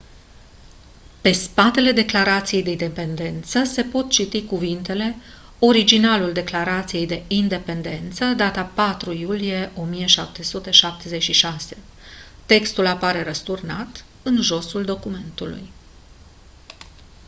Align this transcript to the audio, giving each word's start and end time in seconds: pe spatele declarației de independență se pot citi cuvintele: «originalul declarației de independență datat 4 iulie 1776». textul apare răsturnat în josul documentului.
pe 1.21 1.31
spatele 1.31 1.91
declarației 1.91 2.63
de 2.63 2.71
independență 2.71 3.63
se 3.63 3.83
pot 3.83 4.09
citi 4.09 4.45
cuvintele: 4.45 5.15
«originalul 5.59 6.33
declarației 6.33 7.07
de 7.07 7.23
independență 7.27 8.25
datat 8.25 8.71
4 8.73 9.11
iulie 9.11 9.71
1776». 9.71 9.71
textul 12.45 12.85
apare 12.85 13.23
răsturnat 13.23 14.05
în 14.23 14.41
josul 14.41 14.85
documentului. 14.85 15.71